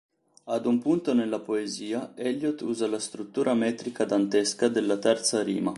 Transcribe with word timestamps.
Ad 0.45 0.65
un 0.65 0.79
punto 0.79 1.13
nella 1.13 1.37
poesia, 1.37 2.13
Eliot 2.15 2.59
usa 2.61 2.87
la 2.87 2.97
struttura 2.97 3.53
metrica 3.53 4.03
dantesca 4.03 4.67
della 4.67 4.97
terza 4.97 5.43
rima. 5.43 5.69